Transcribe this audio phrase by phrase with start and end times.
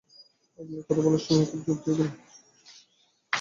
[0.59, 2.11] আপনি কথা বলার সময় খুব জোর দিয়ে বলেন।